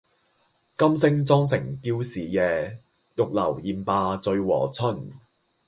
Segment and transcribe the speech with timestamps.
[0.79, 2.79] 金星妝成嬌侍夜，
[3.17, 5.11] 玉樓宴罷醉和春。